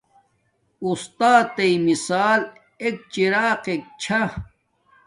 استاتݵ 0.87 1.71
مثال 1.87 2.41
ایک 2.83 2.95
چراغ 3.13 3.55
کے 3.63 3.75
چھا 4.01 4.21